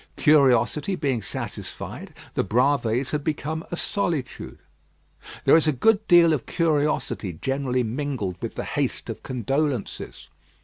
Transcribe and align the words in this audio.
Curiosity 0.15 0.95
being 0.95 1.21
satisfied, 1.21 2.15
the 2.33 2.43
Bravées 2.43 3.11
had 3.11 3.23
become 3.23 3.63
a 3.69 3.77
solitude. 3.77 4.57
There 5.45 5.55
is 5.55 5.67
a 5.67 5.71
good 5.71 6.07
deal 6.07 6.33
of 6.33 6.47
curiosity 6.47 7.33
generally 7.33 7.83
mingled 7.83 8.37
with 8.41 8.55
the 8.55 8.63
haste 8.65 9.11
of 9.11 9.21
condolences. 9.21 10.31